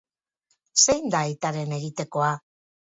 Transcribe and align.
Zein 0.87 1.13
da 1.17 1.21
aitaren 1.29 1.79
egitekoa? 1.81 2.37